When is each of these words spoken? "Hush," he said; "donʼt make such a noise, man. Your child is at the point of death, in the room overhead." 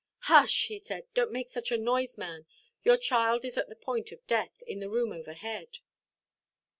"Hush," 0.21 0.65
he 0.65 0.79
said; 0.79 1.05
"donʼt 1.13 1.29
make 1.31 1.49
such 1.51 1.71
a 1.71 1.77
noise, 1.77 2.17
man. 2.17 2.47
Your 2.81 2.97
child 2.97 3.45
is 3.45 3.55
at 3.55 3.69
the 3.69 3.75
point 3.75 4.11
of 4.11 4.25
death, 4.25 4.63
in 4.65 4.79
the 4.79 4.89
room 4.89 5.11
overhead." 5.11 5.77